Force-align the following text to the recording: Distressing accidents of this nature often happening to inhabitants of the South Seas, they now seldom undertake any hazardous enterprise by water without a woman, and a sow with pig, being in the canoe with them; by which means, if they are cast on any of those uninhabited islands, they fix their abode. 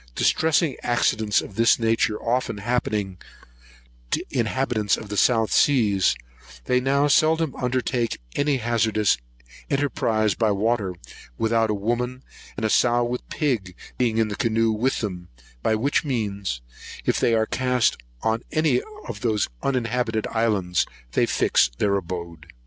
Distressing 0.15 0.77
accidents 0.81 1.41
of 1.41 1.53
this 1.53 1.77
nature 1.77 2.17
often 2.19 2.57
happening 2.57 3.19
to 4.09 4.25
inhabitants 4.31 4.97
of 4.97 5.09
the 5.09 5.15
South 5.15 5.51
Seas, 5.53 6.15
they 6.65 6.79
now 6.79 7.05
seldom 7.05 7.55
undertake 7.55 8.19
any 8.35 8.57
hazardous 8.57 9.19
enterprise 9.69 10.33
by 10.33 10.49
water 10.49 10.95
without 11.37 11.69
a 11.69 11.75
woman, 11.75 12.23
and 12.57 12.65
a 12.65 12.69
sow 12.71 13.03
with 13.03 13.29
pig, 13.29 13.75
being 13.99 14.17
in 14.17 14.27
the 14.29 14.35
canoe 14.35 14.71
with 14.71 15.01
them; 15.01 15.29
by 15.61 15.75
which 15.75 16.03
means, 16.03 16.63
if 17.05 17.19
they 17.19 17.35
are 17.35 17.45
cast 17.45 17.95
on 18.23 18.41
any 18.51 18.81
of 19.07 19.21
those 19.21 19.49
uninhabited 19.61 20.25
islands, 20.31 20.87
they 21.11 21.27
fix 21.27 21.69
their 21.77 21.95
abode. 21.95 22.47